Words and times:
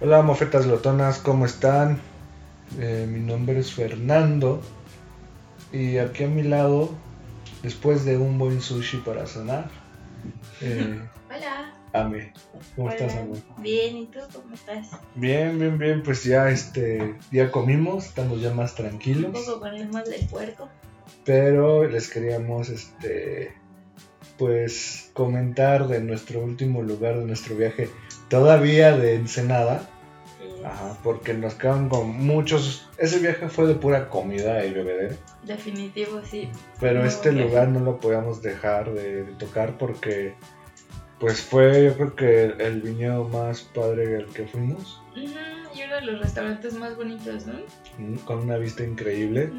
Hola 0.00 0.22
mofetas 0.22 0.66
glotonas, 0.66 1.18
¿cómo 1.18 1.46
están? 1.46 2.00
Eh, 2.78 3.06
mi 3.08 3.20
nombre 3.20 3.58
es 3.58 3.72
Fernando 3.72 4.60
y 5.72 5.98
aquí 5.98 6.24
a 6.24 6.28
mi 6.28 6.42
lado, 6.42 6.90
después 7.62 8.04
de 8.04 8.16
un 8.16 8.38
buen 8.38 8.60
sushi 8.60 8.98
para 8.98 9.26
cenar, 9.26 9.68
eh, 10.60 11.00
Hola. 11.28 11.74
Ame. 11.92 12.32
¿Cómo 12.76 12.88
Hola. 12.88 12.96
estás, 12.96 13.14
Ame? 13.16 13.42
Bien, 13.58 13.96
¿y 13.96 14.06
tú 14.06 14.20
cómo 14.32 14.54
estás? 14.54 14.88
Bien, 15.16 15.58
bien, 15.58 15.78
bien, 15.78 16.02
pues 16.02 16.24
ya 16.24 16.48
este, 16.50 17.16
ya 17.30 17.50
comimos, 17.50 18.06
estamos 18.06 18.40
ya 18.40 18.52
más 18.54 18.70
Un 18.72 18.76
tranquilos, 18.76 19.32
poco 19.46 19.60
con 19.60 19.74
el 19.74 19.88
mal 19.90 20.04
del 20.04 20.26
puerco. 20.26 20.68
pero 21.24 21.86
les 21.88 22.08
queríamos 22.08 22.68
este, 22.68 23.52
pues 24.38 25.10
comentar 25.12 25.88
de 25.88 26.00
nuestro 26.00 26.40
último 26.40 26.82
lugar 26.82 27.18
de 27.18 27.26
nuestro 27.26 27.56
viaje, 27.56 27.90
todavía 28.30 28.96
de 28.96 29.16
Ensenada. 29.16 29.86
Ajá, 30.64 30.96
porque 31.02 31.32
nos 31.34 31.54
quedan 31.54 31.88
con 31.88 32.08
muchos. 32.18 32.88
Ese 32.98 33.18
viaje 33.18 33.48
fue 33.48 33.66
de 33.66 33.74
pura 33.74 34.08
comida 34.08 34.64
y 34.64 34.72
bebedero. 34.72 35.16
Definitivo, 35.42 36.20
sí. 36.22 36.50
Pero 36.78 37.00
No, 37.00 37.06
este 37.06 37.32
lugar 37.32 37.68
no 37.68 37.80
lo 37.80 37.98
podíamos 37.98 38.42
dejar 38.42 38.92
de, 38.92 39.24
de 39.24 39.32
tocar 39.32 39.78
porque, 39.78 40.34
pues 41.18 41.40
fue 41.40 41.84
yo 41.84 41.94
creo 41.96 42.14
que 42.14 42.44
el, 42.44 42.60
el 42.60 42.82
viñedo 42.82 43.26
más 43.28 43.62
padre 43.62 44.16
al 44.16 44.26
que 44.26 44.46
fuimos, 44.46 45.00
Y 45.16 45.82
uno 45.82 45.94
de 45.94 46.02
los 46.02 46.20
restaurantes 46.20 46.74
más 46.74 46.94
bonitos, 46.94 47.46
¿no? 47.46 47.54
mm, 47.98 48.16
con 48.26 48.40
una 48.40 48.58
vista 48.58 48.84
increíble. 48.84 49.50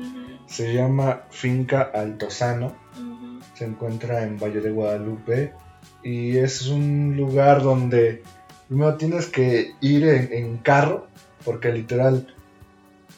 Se 0.46 0.72
llama 0.74 1.24
Finca 1.32 1.82
Altozano, 1.82 2.76
se 3.56 3.66
encuentra 3.66 4.22
en 4.24 4.38
Valle 4.38 4.62
de 4.62 4.70
Guadalupe 4.70 5.54
y 6.04 6.38
es 6.38 6.68
un 6.68 7.16
lugar 7.18 7.64
donde 7.64 8.22
primero 8.72 8.96
tienes 8.96 9.26
que 9.26 9.74
ir 9.82 10.08
en, 10.08 10.32
en 10.32 10.58
carro, 10.60 11.08
porque 11.44 11.74
literal 11.74 12.26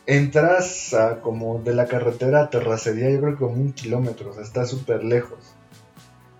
entras 0.07 0.93
a 0.95 1.21
como 1.21 1.59
de 1.61 1.75
la 1.75 1.85
carretera 1.85 2.41
a 2.41 2.49
terracería, 2.49 3.11
yo 3.11 3.19
creo 3.21 3.33
que 3.33 3.39
como 3.45 3.53
un 3.61 3.71
kilómetro, 3.73 4.31
o 4.31 4.33
sea, 4.33 4.41
está 4.43 4.65
súper 4.65 5.03
lejos. 5.03 5.37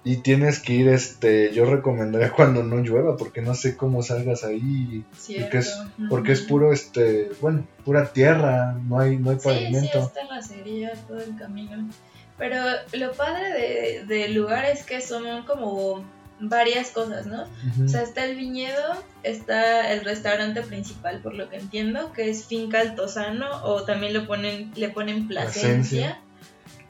Y 0.03 0.17
tienes 0.17 0.59
que 0.59 0.73
ir, 0.73 0.87
este, 0.89 1.53
yo 1.53 1.63
recomendaría 1.65 2.31
cuando 2.35 2.63
no 2.63 2.77
llueva, 2.77 3.15
porque 3.15 3.41
no 3.43 3.53
sé 3.53 3.77
cómo 3.77 4.01
salgas 4.01 4.43
ahí, 4.43 5.05
porque 5.39 5.59
es, 5.59 5.79
porque 6.09 6.31
es 6.31 6.41
puro, 6.41 6.73
este, 6.73 7.29
bueno, 7.39 7.67
pura 7.85 8.11
tierra, 8.11 8.73
no 8.73 8.99
hay, 8.99 9.17
no 9.17 9.29
hay 9.29 9.37
Sí, 9.37 9.43
sí, 9.43 9.47
pavimento. 9.49 9.99
es 9.99 10.13
terracería 10.13 10.91
todo 11.07 11.19
el 11.21 11.37
camino. 11.37 11.87
Pero 12.37 12.55
lo 12.93 13.11
padre 13.13 13.53
de- 13.53 14.05
del 14.07 14.33
lugar 14.33 14.65
es 14.65 14.83
que 14.83 15.01
son 15.01 15.45
como 15.45 16.03
varias 16.39 16.91
cosas, 16.91 17.25
¿no? 17.25 17.43
O 17.83 17.87
sea, 17.87 18.01
está 18.01 18.25
el 18.25 18.35
viñedo, 18.35 19.03
está 19.23 19.91
el 19.93 20.03
restaurante 20.03 20.61
principal, 20.61 21.19
por 21.21 21.33
lo 21.33 21.49
que 21.49 21.57
entiendo, 21.57 22.11
que 22.13 22.29
es 22.29 22.45
Finca 22.45 22.79
Altozano, 22.81 23.63
o 23.63 23.83
también 23.83 24.13
lo 24.13 24.27
ponen, 24.27 24.71
le 24.75 24.89
ponen 24.89 25.27
Plasencia. 25.27 25.61
Plasencia. 25.61 26.21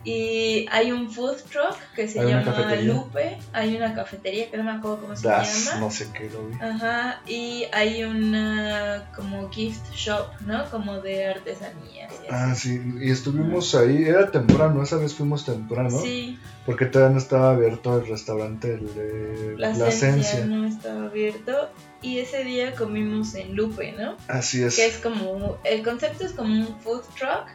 Y 0.06 0.66
hay 0.72 0.92
un 0.92 1.10
food 1.10 1.38
truck 1.50 1.78
que 1.96 2.08
se 2.08 2.24
llama 2.26 2.44
cafetería. 2.44 2.94
Lupe, 2.94 3.38
hay 3.54 3.76
una 3.78 3.94
cafetería 3.96 4.52
que 4.52 4.58
no 4.58 4.64
me 4.64 4.72
acuerdo 4.72 5.00
cómo 5.02 5.16
se 5.16 5.28
Das, 5.28 5.66
llama. 5.68 5.80
no 5.80 5.92
sé 5.92 6.08
qué 6.14 6.30
lo 6.30 6.48
vi. 6.48 6.56
Ajá, 6.62 7.22
y 7.26 7.66
hay 7.72 8.04
una 8.04 9.10
como 9.16 9.50
gift 9.50 9.92
shop, 9.94 10.28
¿no? 10.46 10.70
Como 10.70 11.00
de 11.00 11.28
artesanías. 11.28 12.12
y 12.22 12.28
Ah, 12.30 12.52
así. 12.52 12.78
sí, 12.80 12.94
y 13.02 13.12
estuvimos 13.12 13.74
ahí, 13.76 14.04
era 14.04 14.30
temprano, 14.30 14.84
esa 14.84 14.98
vez 14.98 15.14
fuimos 15.14 15.46
temprano, 15.46 15.90
Sí, 16.02 16.38
porque 16.66 16.86
todavía 16.86 17.14
no 17.14 17.20
estaba 17.20 17.52
abierto 17.52 17.98
el 18.00 18.08
restaurante 18.08 18.74
el 18.74 18.94
de 18.96 19.54
Plasencia. 19.56 20.46
no 20.46 20.66
estaba 20.66 21.06
abierto. 21.06 21.70
Y 22.02 22.20
ese 22.20 22.44
día 22.44 22.76
comimos 22.76 23.34
en 23.36 23.56
Lupe, 23.56 23.94
¿no? 23.98 24.18
Así 24.28 24.62
es. 24.62 24.76
que 24.76 24.86
es 24.88 24.98
como, 24.98 25.58
el 25.64 25.82
concepto 25.84 26.26
es 26.26 26.34
como 26.34 26.54
un 26.54 26.78
food 26.82 27.04
truck, 27.18 27.48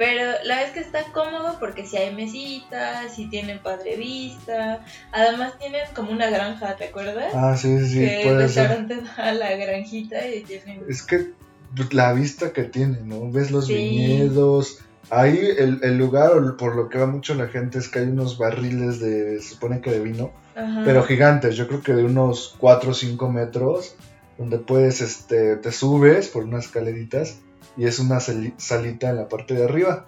pero 0.00 0.32
la 0.44 0.60
vez 0.60 0.70
que 0.70 0.80
está 0.80 1.04
cómodo 1.12 1.58
porque 1.60 1.84
si 1.84 1.98
hay 1.98 2.14
mesitas, 2.14 3.14
si 3.14 3.26
tienen 3.28 3.58
padre 3.58 3.96
vista, 3.96 4.82
además 5.12 5.58
tienen 5.58 5.82
como 5.94 6.10
una 6.10 6.30
granja, 6.30 6.74
¿te 6.76 6.86
acuerdas? 6.86 7.34
Ah, 7.34 7.54
sí, 7.54 7.78
sí, 7.80 7.86
sí, 7.90 7.98
que 7.98 8.22
el 8.22 8.48
ser. 8.48 8.70
restaurante 8.70 8.96
va 9.18 9.24
a 9.24 9.32
la 9.34 9.54
granjita 9.56 10.26
y 10.26 10.40
tienen... 10.44 10.84
Es 10.88 11.02
que 11.02 11.32
pues, 11.76 11.92
la 11.92 12.14
vista 12.14 12.54
que 12.54 12.62
tiene, 12.62 13.00
¿no? 13.04 13.30
Ves 13.30 13.50
los 13.50 13.66
Sí. 13.66 13.74
viñedos. 13.74 14.78
Ahí 15.10 15.38
el, 15.58 15.80
el 15.82 15.98
lugar, 15.98 16.30
por 16.56 16.76
lo 16.76 16.88
que 16.88 16.96
va 16.96 17.04
mucho 17.06 17.34
la 17.34 17.48
gente, 17.48 17.78
es 17.78 17.88
que 17.88 17.98
hay 17.98 18.06
unos 18.06 18.38
barriles 18.38 19.00
de, 19.00 19.38
se 19.42 19.50
supone 19.50 19.82
que 19.82 19.90
de 19.90 20.00
vino, 20.00 20.30
Ajá. 20.56 20.80
pero 20.82 21.02
gigantes, 21.02 21.56
yo 21.56 21.68
creo 21.68 21.82
que 21.82 21.92
de 21.92 22.04
unos 22.04 22.54
4 22.56 22.92
o 22.92 22.94
5 22.94 23.30
metros, 23.30 23.96
donde 24.38 24.56
puedes, 24.56 25.02
este, 25.02 25.56
te 25.56 25.72
subes 25.72 26.28
por 26.28 26.44
unas 26.44 26.64
escaleritas 26.64 27.36
y 27.80 27.86
es 27.86 27.98
una 27.98 28.20
sali- 28.20 28.52
salita 28.58 29.08
en 29.10 29.16
la 29.16 29.28
parte 29.28 29.54
de 29.54 29.64
arriba. 29.64 30.06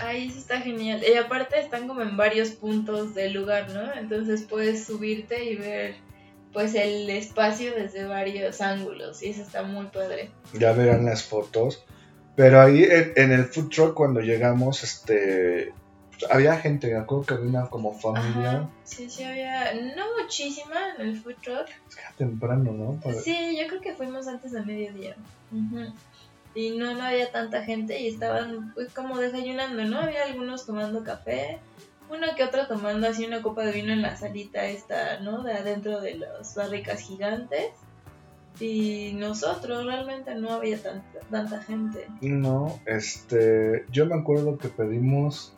Ahí 0.00 0.28
eso 0.28 0.38
está 0.38 0.60
genial. 0.60 1.02
Y 1.02 1.16
aparte 1.16 1.58
están 1.58 1.88
como 1.88 2.02
en 2.02 2.16
varios 2.16 2.50
puntos 2.50 3.14
del 3.14 3.32
lugar, 3.32 3.70
¿no? 3.70 3.94
Entonces 3.94 4.42
puedes 4.42 4.84
subirte 4.84 5.44
y 5.44 5.56
ver 5.56 5.96
pues 6.52 6.74
el 6.74 7.08
espacio 7.10 7.74
desde 7.74 8.04
varios 8.04 8.60
ángulos 8.60 9.22
y 9.22 9.30
eso 9.30 9.42
está 9.42 9.62
muy 9.62 9.86
padre. 9.86 10.30
ya 10.52 10.72
verán 10.72 11.04
las 11.04 11.22
fotos. 11.22 11.84
Pero 12.36 12.60
ahí 12.60 12.84
en, 12.84 13.12
en 13.16 13.32
el 13.32 13.44
food 13.46 13.68
truck 13.70 13.94
cuando 13.94 14.20
llegamos, 14.20 14.84
este, 14.84 15.72
había 16.30 16.56
gente, 16.58 16.86
me 16.88 16.96
acuerdo 16.98 17.24
que 17.26 17.34
había 17.34 17.62
como 17.66 17.92
familia, 17.98 18.50
Ajá. 18.50 18.70
Sí, 18.84 19.10
sí 19.10 19.24
había, 19.24 19.74
no 19.74 20.04
muchísima 20.22 20.94
en 20.96 21.08
el 21.08 21.20
food 21.20 21.34
truck, 21.42 21.66
es 21.88 21.94
que 21.96 22.00
era 22.02 22.12
temprano, 22.16 22.72
¿no? 22.72 23.00
Para- 23.00 23.20
Sí, 23.20 23.56
yo 23.60 23.66
creo 23.68 23.80
que 23.80 23.94
fuimos 23.94 24.26
antes 24.28 24.52
de 24.52 24.62
mediodía. 24.62 25.16
Ujú. 25.52 25.92
Y 26.58 26.70
no, 26.70 26.92
no 26.92 27.04
había 27.04 27.30
tanta 27.30 27.62
gente 27.62 28.00
y 28.00 28.08
estaban 28.08 28.72
pues 28.74 28.92
como 28.92 29.16
desayunando, 29.16 29.84
¿no? 29.84 30.00
Había 30.00 30.24
algunos 30.24 30.66
tomando 30.66 31.04
café, 31.04 31.60
uno 32.10 32.26
que 32.36 32.42
otro 32.42 32.66
tomando 32.66 33.06
así 33.06 33.24
una 33.24 33.42
copa 33.42 33.64
de 33.64 33.70
vino 33.70 33.92
en 33.92 34.02
la 34.02 34.16
salita 34.16 34.66
esta, 34.66 35.20
¿no? 35.20 35.44
De 35.44 35.52
adentro 35.52 36.00
de 36.00 36.16
las 36.16 36.56
barricas 36.56 37.00
gigantes. 37.00 37.70
Y 38.58 39.12
nosotros 39.14 39.86
realmente 39.86 40.34
no 40.34 40.50
había 40.50 40.82
tanta, 40.82 41.20
tanta 41.30 41.62
gente. 41.62 42.08
No, 42.22 42.80
este, 42.86 43.84
yo 43.92 44.06
me 44.06 44.16
acuerdo 44.16 44.58
que 44.58 44.66
pedimos 44.66 45.56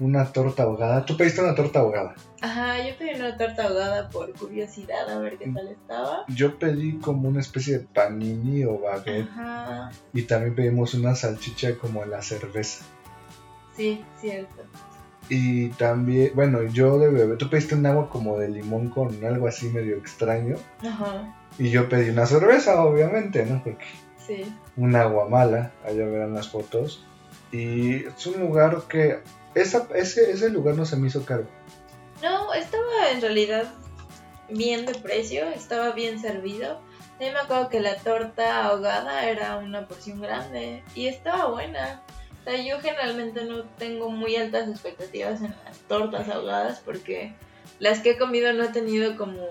una 0.00 0.32
torta 0.32 0.64
ahogada. 0.64 1.04
Tú 1.04 1.16
pediste 1.16 1.40
una 1.42 1.54
torta 1.54 1.80
ahogada. 1.80 2.14
Ajá, 2.40 2.78
yo 2.86 2.96
pedí 2.98 3.14
una 3.20 3.36
torta 3.36 3.64
ahogada 3.64 4.08
por 4.10 4.32
curiosidad 4.32 5.08
a 5.08 5.18
ver 5.18 5.38
qué 5.38 5.48
tal 5.50 5.68
estaba. 5.68 6.24
Yo 6.28 6.58
pedí 6.58 6.98
como 6.98 7.28
una 7.28 7.40
especie 7.40 7.78
de 7.78 7.84
panini 7.84 8.64
o 8.64 8.78
baguette 8.80 9.28
Ajá, 9.30 9.90
y 10.12 10.22
también 10.22 10.54
pedimos 10.54 10.94
una 10.94 11.14
salchicha 11.14 11.76
como 11.76 12.04
la 12.04 12.20
cerveza. 12.22 12.84
sí, 13.76 14.04
cierto. 14.20 14.62
Y 15.28 15.68
también, 15.70 16.32
bueno, 16.34 16.64
yo 16.64 16.98
de 16.98 17.08
bebé, 17.08 17.36
tú 17.36 17.48
pediste 17.48 17.74
un 17.76 17.86
agua 17.86 18.10
como 18.10 18.38
de 18.38 18.48
limón 18.48 18.90
con 18.90 19.24
algo 19.24 19.46
así 19.46 19.68
medio 19.68 19.96
extraño. 19.96 20.56
Ajá, 20.84 21.34
Y 21.58 21.70
yo 21.70 21.88
pedí 21.88 22.10
una 22.10 22.26
cerveza, 22.26 22.82
obviamente, 22.84 23.46
¿no? 23.46 23.62
Porque 23.62 23.84
sí. 24.18 24.52
un 24.76 24.96
agua 24.96 25.28
mala, 25.28 25.70
allá 25.86 26.04
verán 26.06 26.34
las 26.34 26.48
fotos. 26.48 27.06
Y 27.52 28.04
es 28.04 28.26
un 28.26 28.40
lugar 28.40 28.82
que, 28.88 29.20
esa, 29.54 29.88
ese, 29.94 30.30
ese 30.30 30.50
lugar 30.50 30.76
no 30.76 30.84
se 30.84 30.96
me 30.96 31.08
hizo 31.08 31.24
caro. 31.24 31.46
No, 32.22 32.54
estaba 32.54 33.10
en 33.10 33.20
realidad 33.20 33.72
bien 34.48 34.86
de 34.86 34.94
precio, 34.94 35.48
estaba 35.48 35.90
bien 35.92 36.20
servido. 36.20 36.80
Yo 37.20 37.32
me 37.32 37.38
acuerdo 37.38 37.68
que 37.68 37.80
la 37.80 37.96
torta 37.96 38.66
ahogada 38.66 39.28
era 39.28 39.58
una 39.58 39.86
porción 39.86 40.20
grande 40.20 40.82
y 40.94 41.06
estaba 41.06 41.46
buena. 41.46 42.02
O 42.40 42.44
sea, 42.44 42.60
yo 42.60 42.80
generalmente 42.80 43.44
no 43.44 43.64
tengo 43.78 44.10
muy 44.10 44.36
altas 44.36 44.68
expectativas 44.68 45.40
en 45.42 45.54
las 45.64 45.78
tortas 45.88 46.28
ahogadas 46.28 46.80
porque 46.84 47.34
las 47.78 48.00
que 48.00 48.10
he 48.10 48.18
comido 48.18 48.52
no 48.52 48.64
he 48.64 48.68
tenido 48.68 49.16
como 49.16 49.46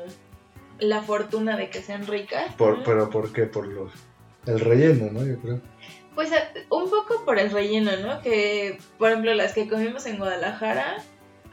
la 0.80 1.02
fortuna 1.02 1.56
de 1.56 1.70
que 1.70 1.82
sean 1.82 2.08
ricas. 2.08 2.54
Por, 2.56 2.84
pero 2.84 3.10
¿por 3.10 3.32
qué? 3.32 3.44
Por 3.44 3.68
los, 3.68 3.92
el 4.46 4.60
relleno, 4.60 5.12
¿no? 5.12 5.26
Yo 5.26 5.38
creo. 5.40 5.62
Pues 6.16 6.32
eh, 6.32 6.66
un 6.70 6.90
poco 6.90 7.24
por 7.26 7.40
el 7.40 7.52
relleno, 7.52 7.92
¿no? 7.98 8.22
Que, 8.22 8.78
por 8.98 9.10
ejemplo, 9.10 9.34
las 9.34 9.54
que 9.54 9.68
comimos 9.70 10.06
en 10.06 10.18
Guadalajara 10.18 10.98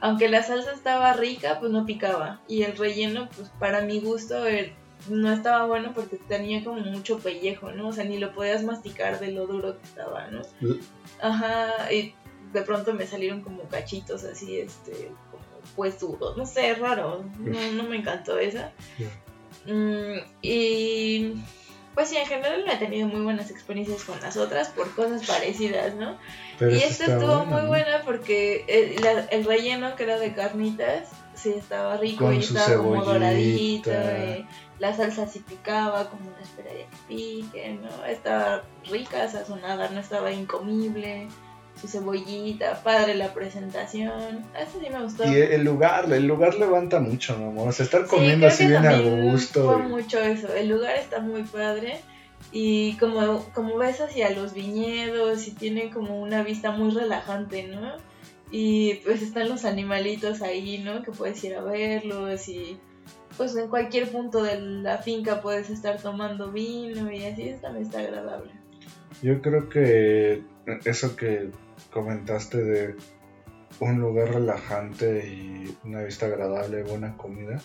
aunque 0.01 0.29
la 0.29 0.45
salsa 0.45 0.73
estaba 0.73 1.13
rica, 1.15 1.59
pues 1.59 1.73
no 1.73 1.85
picaba. 1.85 2.41
Y 2.47 2.63
el 2.63 2.77
relleno, 2.77 3.29
pues 3.37 3.49
para 3.59 3.81
mi 3.81 3.99
gusto, 4.01 4.47
er- 4.47 4.71
no 5.09 5.33
estaba 5.33 5.67
bueno 5.67 5.93
porque 5.93 6.19
tenía 6.29 6.63
como 6.63 6.79
mucho 6.83 7.19
pellejo, 7.19 7.73
¿no? 7.73 7.89
O 7.89 7.93
sea, 7.93 8.05
ni 8.05 8.17
lo 8.17 8.33
podías 8.33 8.63
masticar 8.63 9.19
de 9.19 9.33
lo 9.33 9.49
duro 9.49 9.77
que 9.77 9.85
estaba, 9.85 10.29
¿no? 10.29 10.43
Ajá, 11.21 11.93
y 11.93 12.15
de 12.53 12.63
pronto 12.63 12.95
me 12.95 13.09
salieron 13.09 13.41
como 13.43 13.63
cachitos 13.65 14.23
así, 14.23 14.61
este, 14.61 15.11
como 15.33 15.43
pues 15.75 15.99
duros, 15.99 16.37
no 16.37 16.47
sé, 16.47 16.75
raro, 16.75 17.25
no, 17.41 17.73
no 17.73 17.83
me 17.83 17.97
encantó 17.97 18.39
esa. 18.39 18.71
Mm, 19.67 20.19
y 20.43 21.35
pues 21.99 22.11
sí, 22.11 22.17
en 22.17 22.27
general 22.27 22.63
no 22.65 22.71
he 22.73 22.77
tenido 22.77 23.09
muy 23.09 23.23
buenas 23.23 23.51
experiencias 23.51 24.05
con 24.05 24.21
las 24.21 24.37
otras 24.37 24.69
por 24.69 24.95
cosas 24.95 25.27
parecidas, 25.27 25.97
¿no? 25.97 26.17
Pero 26.57 26.71
y 26.71 26.79
esta 26.79 27.07
estuvo 27.15 27.45
muy 27.45 27.63
buena 27.67 28.03
porque 28.05 28.65
el, 28.69 29.03
la- 29.03 29.25
el 29.33 29.45
relleno 29.45 29.97
que 29.97 30.05
era 30.05 30.17
de 30.21 30.33
carnitas, 30.33 31.09
sí 31.35 31.51
estaba 31.57 31.97
rico 31.97 32.27
y 32.33 32.39
estaba 32.39 32.67
como 32.77 33.05
doradito. 33.05 33.91
la 34.79 34.97
salsa 34.97 35.27
sí 35.27 35.41
picaba, 35.41 36.09
como 36.09 36.29
una 36.31 36.41
esperaría 36.41 36.87
que 36.89 36.97
pique, 37.09 37.79
¿no? 37.83 38.05
Estaba 38.05 38.63
rica, 38.89 39.29
sazonada, 39.29 39.89
no 39.91 39.99
estaba 39.99 40.31
incomible. 40.31 41.27
Su 41.81 41.87
cebollita, 41.87 42.83
padre 42.83 43.15
la 43.15 43.33
presentación. 43.33 44.45
Eso 44.59 44.81
sí 44.81 44.91
me 44.91 45.03
gustó. 45.03 45.25
Y 45.31 45.37
el 45.37 45.63
lugar, 45.65 46.13
el 46.13 46.27
lugar 46.27 46.55
levanta 46.57 46.99
mucho, 47.01 47.37
mi 47.39 47.45
amor. 47.45 47.69
O 47.69 47.73
sea, 47.73 47.85
estar 47.85 48.07
comiendo 48.07 48.47
así 48.49 48.67
bien 48.67 48.85
a 48.85 48.99
gusto. 48.99 49.73
Fue 49.73 49.85
y- 49.85 49.89
mucho 49.89 50.19
eso. 50.19 50.53
El 50.55 50.69
lugar 50.69 50.97
está 50.97 51.21
muy 51.21 51.43
padre. 51.45 52.01
Y 52.51 52.95
como, 52.95 53.45
como 53.53 53.77
ves 53.77 54.01
hacia 54.01 54.31
los 54.31 54.55
viñedos 54.55 55.47
y 55.47 55.53
tiene 55.53 55.91
como 55.91 56.21
una 56.21 56.43
vista 56.43 56.71
muy 56.71 56.91
relajante, 56.93 57.65
¿no? 57.69 57.97
Y 58.51 58.95
pues 59.05 59.23
están 59.23 59.49
los 59.49 59.65
animalitos 59.65 60.41
ahí, 60.41 60.79
¿no? 60.79 61.03
Que 61.03 61.13
puedes 61.13 61.43
ir 61.45 61.55
a 61.55 61.61
verlos 61.61 62.49
y 62.49 62.79
pues 63.37 63.55
en 63.57 63.69
cualquier 63.69 64.11
punto 64.11 64.43
de 64.43 64.61
la 64.61 64.99
finca 64.99 65.41
puedes 65.41 65.71
estar 65.71 66.01
tomando 66.01 66.51
vino 66.51 67.13
y 67.13 67.25
así 67.25 67.55
también 67.61 67.85
está 67.87 68.01
agradable. 68.01 68.51
Yo 69.23 69.41
creo 69.43 69.69
que 69.69 70.43
eso 70.85 71.17
que 71.17 71.51
comentaste 71.93 72.59
de 72.59 72.97
un 73.81 74.01
lugar 74.01 74.33
relajante 74.33 75.27
y 75.29 75.77
una 75.85 76.03
vista 76.03 76.27
agradable, 76.27 76.83
buena 76.83 77.17
comida, 77.17 77.61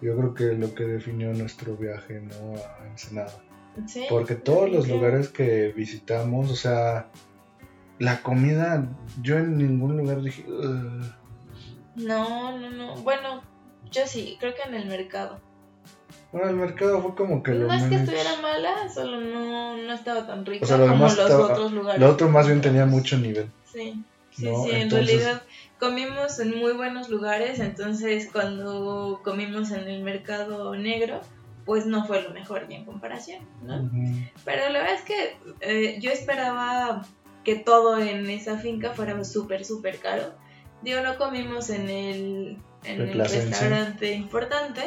yo 0.00 0.16
creo 0.16 0.34
que 0.34 0.44
lo 0.54 0.74
que 0.74 0.84
definió 0.84 1.32
nuestro 1.34 1.76
viaje 1.76 2.20
¿no? 2.20 2.56
a 2.56 2.86
Ensenada. 2.86 3.32
Sí. 3.86 4.06
Porque 4.08 4.34
todos 4.34 4.70
los 4.70 4.88
lugares 4.88 5.28
que 5.28 5.68
visitamos, 5.68 6.50
o 6.50 6.56
sea, 6.56 7.08
la 7.98 8.22
comida, 8.22 8.88
yo 9.22 9.38
en 9.38 9.58
ningún 9.58 9.96
lugar 9.96 10.22
dije. 10.22 10.44
No, 11.96 12.58
no, 12.58 12.70
no. 12.70 12.96
Bueno, 13.02 13.42
yo 13.90 14.06
sí, 14.06 14.36
creo 14.40 14.54
que 14.54 14.62
en 14.62 14.74
el 14.74 14.88
mercado. 14.88 15.40
Bueno, 16.32 16.48
el 16.50 16.56
mercado 16.56 17.00
fue 17.02 17.14
como 17.14 17.42
que 17.42 17.52
lo 17.52 17.66
No 17.66 17.74
es 17.74 17.84
que 17.84 17.96
estuviera 17.96 18.36
mala, 18.40 18.88
solo 18.88 19.20
no, 19.20 19.76
no 19.76 19.92
estaba 19.92 20.26
tan 20.26 20.46
rica 20.46 20.64
O 20.64 20.68
sea, 20.68 20.76
lo 20.78 20.86
como 20.88 21.04
los 21.04 21.18
estaba- 21.18 21.44
otros 21.52 21.72
lugares. 21.72 22.00
Lo 22.00 22.10
otro 22.10 22.28
más 22.28 22.46
bien 22.46 22.60
tenía 22.60 22.86
mucho 22.86 23.16
nivel. 23.18 23.50
Sí, 23.72 24.02
sí, 24.30 24.44
¿no? 24.44 24.62
sí, 24.64 24.70
en 24.70 24.76
Entonces- 24.82 25.06
realidad 25.08 25.42
comimos 25.78 26.38
en 26.40 26.58
muy 26.58 26.72
buenos 26.72 27.08
lugares, 27.08 27.58
entonces 27.58 28.28
cuando 28.30 29.20
comimos 29.24 29.70
en 29.70 29.88
el 29.88 30.02
mercado 30.02 30.74
negro, 30.76 31.20
pues 31.64 31.86
no 31.86 32.04
fue 32.06 32.22
lo 32.22 32.30
mejor 32.30 32.66
ni 32.68 32.74
en 32.76 32.84
comparación, 32.84 33.40
¿no? 33.62 33.76
Ujú. 33.82 34.22
Pero 34.44 34.68
la 34.70 34.80
verdad 34.80 34.94
es 34.94 35.02
que 35.02 35.36
eh, 35.60 35.98
yo 36.00 36.10
esperaba 36.10 37.06
que 37.44 37.54
todo 37.56 37.98
en 37.98 38.28
esa 38.28 38.58
finca 38.58 38.90
fuera 38.92 39.22
súper, 39.24 39.64
súper 39.64 39.98
caro. 39.98 40.34
Digo, 40.82 41.00
no 41.00 41.16
comimos 41.16 41.70
en 41.70 41.88
el, 41.88 42.58
en 42.84 43.00
el 43.00 43.18
restaurante 43.18 44.12
importante, 44.12 44.82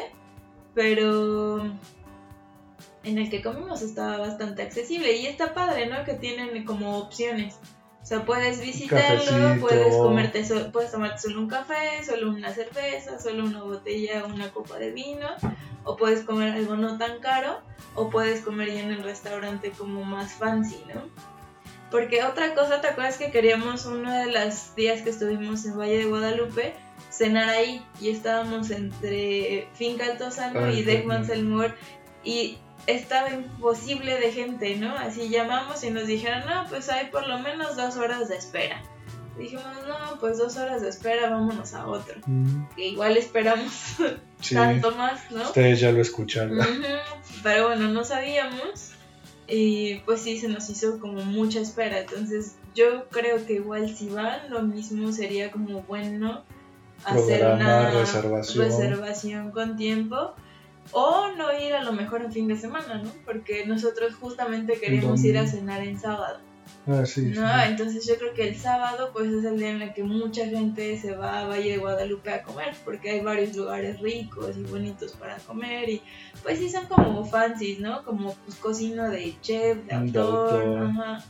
pero 0.74 1.64
en 3.04 3.18
el 3.18 3.30
que 3.30 3.42
comimos 3.42 3.82
estaba 3.82 4.18
bastante 4.18 4.62
accesible 4.62 5.16
y 5.18 5.26
está 5.28 5.54
padre, 5.54 5.88
¿no? 5.88 6.04
Que 6.06 6.14
tienen 6.14 6.64
como 6.66 6.98
opciones. 6.98 7.56
O 8.02 8.06
sea, 8.06 8.26
puedes 8.26 8.60
visitarlo, 8.60 9.24
Cafecito. 9.24 9.62
puedes 9.62 9.96
comerte, 9.96 10.46
so- 10.46 10.72
puedes 10.72 10.92
tomarte 10.92 11.20
solo 11.20 11.40
un 11.40 11.48
café, 11.48 12.04
solo 12.06 12.30
una 12.32 12.54
cerveza, 12.54 13.18
solo 13.20 13.46
una 13.46 13.64
botella, 13.64 14.26
una 14.26 14.50
copa 14.52 14.78
de 14.78 14.92
vino, 14.92 15.28
o 15.86 15.96
puedes 15.96 16.22
comer 16.24 16.52
algo 16.54 16.76
no 16.76 16.98
tan 16.98 17.20
caro, 17.20 17.62
o 17.96 18.10
puedes 18.10 18.42
comer 18.42 18.74
ya 18.74 18.82
en 18.82 18.92
el 18.92 19.04
restaurante 19.04 19.72
como 19.72 20.04
más 20.04 20.34
fancy, 20.34 20.84
¿no? 20.94 21.02
Porque 21.92 22.24
otra 22.24 22.56
cosa, 22.56 22.82
¿te 22.82 22.88
acuerdas 22.88 23.18
que 23.18 23.32
queríamos 23.32 23.86
uno 23.86 24.12
de 24.12 24.32
los 24.32 24.76
días 24.76 25.02
que 25.04 25.12
estuvimos 25.12 25.64
en 25.66 25.78
Valle 25.78 26.00
de 26.00 26.06
Guadalupe 26.06 26.74
cenar 27.10 27.50
ahí 27.50 27.86
y 28.02 28.10
estábamos 28.10 28.72
entre 28.72 29.68
Finca 29.74 30.06
Altozano 30.06 30.66
Ay, 30.66 30.80
y 30.80 30.84
Deckman. 30.84 31.26
Selmore 31.26 31.76
y 32.24 32.58
estaba 32.88 33.30
imposible 33.30 34.20
de 34.20 34.32
gente, 34.32 34.76
¿no? 34.76 34.96
Así 34.96 35.30
llamamos 35.30 35.84
y 35.84 35.92
nos 35.92 36.08
dijeron, 36.08 36.44
no, 36.46 36.66
pues 36.70 36.90
hay 36.90 37.08
por 37.08 37.28
lo 37.28 37.40
menos 37.40 37.76
dos 37.76 37.98
horas 37.98 38.30
de 38.30 38.38
espera. 38.38 38.82
Dijimos, 39.38 39.66
no, 39.88 40.20
pues 40.20 40.38
dos 40.38 40.58
horas 40.58 40.82
de 40.82 40.90
espera, 40.90 41.30
vámonos 41.30 41.74
a 41.74 41.88
otro. 41.88 42.16
Que 42.76 42.90
igual 42.90 43.18
esperamos 43.18 43.72
Sí, 44.42 44.56
tanto 44.56 44.92
más, 44.92 45.32
¿no? 45.32 45.44
ustedes 45.44 45.80
ya 45.80 45.92
lo 45.92 46.02
escucharon. 46.02 46.60
Pero 47.42 47.68
bueno, 47.68 47.88
no 47.90 48.04
sabíamos. 48.04 48.92
Y 49.48 49.96
pues 50.06 50.22
sí, 50.22 50.38
se 50.38 50.48
nos 50.48 50.70
hizo 50.70 51.00
como 51.00 51.24
mucha 51.24 51.60
espera. 51.60 52.00
Entonces 52.00 52.56
yo 52.76 53.08
creo 53.10 53.46
que 53.46 53.54
igual 53.54 53.96
si 53.96 54.10
van, 54.10 54.50
lo 54.50 54.62
mismo 54.62 55.12
sería 55.12 55.52
como 55.52 55.82
bueno 55.84 56.44
hacer 57.06 57.46
una 57.46 57.92
reservación. 57.92 58.66
reservación 58.66 59.52
con 59.52 59.76
tiempo. 59.78 60.34
O 60.92 61.30
no 61.38 61.58
ir 61.58 61.74
a 61.74 61.82
lo 61.82 61.94
mejor 61.94 62.22
en 62.24 62.32
fin 62.32 62.48
de 62.50 62.58
semana, 62.58 63.02
¿no? 63.02 63.10
Porque 63.26 63.66
nosotros 63.66 64.16
justamente 64.16 64.74
queríamos 64.80 65.24
ir 65.24 65.38
a 65.38 65.48
cenar 65.48 65.82
en 65.82 65.98
sábado. 65.98 66.40
Ah, 66.86 67.06
sí, 67.06 67.22
No, 67.34 67.48
sí. 67.48 67.60
entonces 67.70 68.06
yo 68.06 68.16
creo 68.18 68.34
que 68.34 68.50
el 68.50 68.58
sábado 68.58 69.12
pues 69.14 69.32
es 69.32 69.46
el 69.46 69.58
día 69.58 69.70
en 69.70 69.82
el 69.82 69.94
que 69.94 70.04
mucha 70.04 70.46
gente 70.46 70.98
se 70.98 71.16
va 71.16 71.40
a 71.40 71.48
Valle 71.48 71.72
de 71.72 71.78
Guadalupe 71.78 72.30
a 72.34 72.44
comer 72.44 72.74
porque 72.84 73.12
hay 73.12 73.20
varios 73.22 73.56
lugares 73.56 74.00
ricos 74.02 74.58
y 74.58 74.64
bonitos 74.64 75.14
para 75.14 75.38
comer 75.38 75.88
y 75.90 76.02
pues 76.42 76.60
sí 76.60 76.70
son 76.70 76.86
como 76.88 77.24
fancies, 77.26 77.80
¿no? 77.80 78.04
Como 78.04 78.34
pues 78.46 78.58
cocina 78.58 79.08
de 79.10 79.34
chef, 79.42 79.78
de 79.78 79.84
De 79.84 79.94
autor, 79.96 80.62
autor. 80.62 80.84
ajá. 80.90 81.24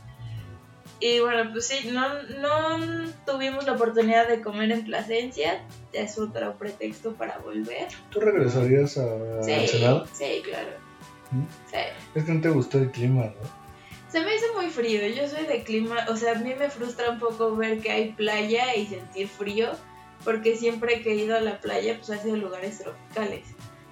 Y 1.00 1.20
bueno, 1.20 1.50
pues 1.52 1.66
sí, 1.66 1.90
no, 1.90 2.22
no 2.40 2.78
tuvimos 3.26 3.66
la 3.66 3.72
oportunidad 3.72 4.28
de 4.28 4.40
comer 4.40 4.70
en 4.70 4.84
Plasencia, 4.84 5.62
es 5.92 6.18
otro 6.18 6.56
pretexto 6.56 7.12
para 7.14 7.38
volver. 7.38 7.88
¿Tú 8.10 8.20
regresarías 8.20 8.96
a 8.98 9.42
Sí, 9.42 9.52
Ensenada? 9.52 10.06
sí, 10.12 10.40
claro. 10.44 10.70
¿Mm? 11.32 11.42
Sí. 11.70 11.78
Es 12.14 12.24
que 12.24 12.32
no 12.32 12.40
te 12.40 12.50
gustó 12.50 12.78
el 12.78 12.90
clima, 12.90 13.24
¿no? 13.24 13.64
Se 14.08 14.20
me 14.20 14.34
hizo 14.36 14.46
muy 14.54 14.70
frío, 14.70 15.00
yo 15.08 15.28
soy 15.28 15.44
de 15.46 15.64
clima, 15.64 15.96
o 16.08 16.16
sea, 16.16 16.32
a 16.32 16.34
mí 16.36 16.54
me 16.56 16.70
frustra 16.70 17.10
un 17.10 17.18
poco 17.18 17.56
ver 17.56 17.80
que 17.80 17.90
hay 17.90 18.12
playa 18.12 18.76
y 18.76 18.86
sentir 18.86 19.26
frío, 19.28 19.72
porque 20.24 20.56
siempre 20.56 21.02
que 21.02 21.10
he 21.12 21.16
ido 21.16 21.36
a 21.36 21.40
la 21.40 21.58
playa, 21.60 21.96
pues 21.98 22.10
ha 22.10 22.22
sido 22.22 22.36
lugares 22.36 22.78
tropicales. 22.78 23.42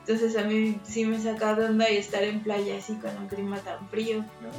Entonces 0.01 0.37
a 0.37 0.45
mí 0.45 0.79
sí 0.85 1.05
me 1.05 1.21
saca 1.21 1.55
de 1.57 1.65
onda 1.67 1.91
y 1.91 1.97
estar 1.97 2.23
en 2.23 2.41
playa 2.41 2.77
así 2.77 2.95
con 2.95 3.17
un 3.17 3.27
clima 3.29 3.59
tan 3.59 3.89
frío, 3.89 4.19
¿no? 4.19 4.51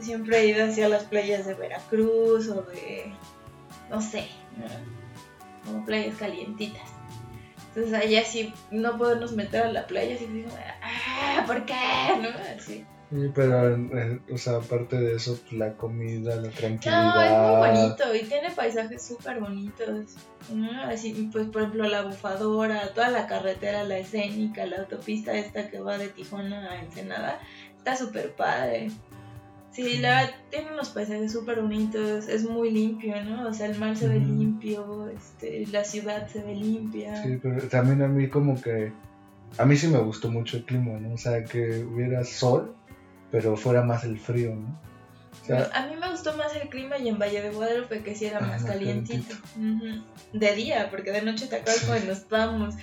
Siempre 0.00 0.38
he 0.40 0.46
ido 0.48 0.66
hacia 0.66 0.88
las 0.88 1.04
playas 1.04 1.46
de 1.46 1.54
Veracruz 1.54 2.48
o 2.48 2.62
de, 2.62 3.12
no 3.90 4.00
sé, 4.00 4.28
¿no? 4.56 4.66
como 5.64 5.84
playas 5.84 6.16
calientitas. 6.16 6.88
Entonces 7.68 7.92
allá 7.94 8.24
sí 8.24 8.54
no 8.70 8.96
podernos 8.96 9.32
meter 9.32 9.62
a 9.64 9.72
la 9.72 9.86
playa, 9.86 10.14
así 10.14 10.26
como, 10.26 10.46
ah, 10.82 11.44
¿por 11.46 11.64
qué? 11.66 11.74
¿No? 12.20 12.28
Así. 12.56 12.84
Sí, 13.08 13.30
pero, 13.34 13.78
o 14.32 14.38
sea, 14.38 14.56
aparte 14.56 14.96
de 14.96 15.14
eso, 15.14 15.38
la 15.52 15.74
comida, 15.74 16.34
la 16.36 16.42
No, 16.42 16.48
es 16.48 16.54
tranquilidad. 16.54 17.60
muy 17.60 17.68
bonito 17.68 18.14
y 18.14 18.24
tiene 18.24 18.50
paisajes 18.50 19.06
súper 19.06 19.38
bonitos. 19.40 20.16
¿no? 20.52 20.82
Así, 20.82 21.28
pues, 21.30 21.46
por 21.48 21.62
ejemplo, 21.62 21.84
la 21.86 22.02
bufadora, 22.02 22.92
toda 22.94 23.10
la 23.10 23.28
carretera, 23.28 23.84
la 23.84 23.98
escénica, 23.98 24.66
la 24.66 24.78
autopista 24.78 25.34
esta 25.34 25.68
que 25.70 25.78
va 25.78 25.98
de 25.98 26.08
Tijuana 26.08 26.72
a 26.72 26.80
Ensenada, 26.80 27.40
está 27.78 27.96
súper 27.96 28.32
padre. 28.32 28.90
Sí, 29.76 29.98
la 29.98 30.30
tiene 30.50 30.72
unos 30.72 30.88
paisajes 30.88 31.32
súper 31.32 31.60
bonitos, 31.60 32.28
es 32.28 32.44
muy 32.44 32.70
limpio, 32.70 33.22
¿no? 33.24 33.46
O 33.46 33.52
sea, 33.52 33.66
el 33.66 33.78
mar 33.78 33.94
se 33.94 34.08
ve 34.08 34.18
limpio, 34.18 35.06
este, 35.10 35.66
la 35.66 35.84
ciudad 35.84 36.26
se 36.28 36.42
ve 36.42 36.54
limpia. 36.54 37.22
Sí, 37.22 37.38
pero 37.42 37.68
también 37.68 38.00
a 38.00 38.08
mí 38.08 38.26
como 38.28 38.58
que... 38.58 38.90
A 39.58 39.66
mí 39.66 39.76
sí 39.76 39.88
me 39.88 39.98
gustó 39.98 40.30
mucho 40.30 40.56
el 40.56 40.64
clima, 40.64 40.98
¿no? 40.98 41.12
O 41.12 41.18
sea, 41.18 41.44
que 41.44 41.84
hubiera 41.84 42.24
sol, 42.24 42.74
pero 43.30 43.54
fuera 43.54 43.82
más 43.82 44.04
el 44.04 44.18
frío, 44.18 44.54
¿no? 44.56 44.80
O 45.42 45.44
sea, 45.46 45.70
A 45.74 45.86
mí 45.86 45.94
me 46.00 46.10
gustó 46.10 46.34
más 46.38 46.56
el 46.56 46.70
clima 46.70 46.96
y 46.96 47.08
en 47.08 47.18
Valle 47.18 47.42
de 47.42 47.50
Guadalupe 47.50 48.02
que 48.02 48.14
sí 48.14 48.24
era 48.24 48.38
Ah, 48.38 48.46
más 48.46 48.64
calientito. 48.64 49.36
De 50.32 50.54
día, 50.54 50.88
porque 50.90 51.12
de 51.12 51.20
noche 51.20 51.48
te 51.48 51.56
acuerdas 51.56 51.84
cuando 51.86 52.12
estábamos. 52.12 52.74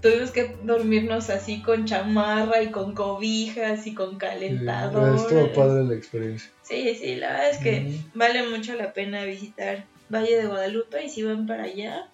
Tuvimos 0.00 0.30
que 0.30 0.56
dormirnos 0.62 1.28
así 1.28 1.60
con 1.62 1.84
chamarra 1.84 2.62
y 2.62 2.70
con 2.70 2.94
cobijas 2.94 3.86
y 3.86 3.94
con 3.94 4.12
sí, 4.12 4.16
calentador. 4.18 5.14
estuvo 5.16 5.52
padre 5.52 5.84
la 5.84 5.94
experiencia. 5.94 6.50
Sí, 6.62 6.94
sí, 6.94 7.16
la 7.16 7.32
verdad 7.32 7.50
es 7.50 7.58
que 7.58 8.00
vale 8.14 8.48
mucho 8.48 8.74
la 8.74 8.92
pena 8.92 9.24
visitar 9.24 9.84
Valle 10.12 10.36
de 10.38 10.46
Guadalupe 10.46 11.04
y 11.04 11.10
si 11.10 11.22
van 11.22 11.46
para 11.46 11.64
allá. 11.64 12.08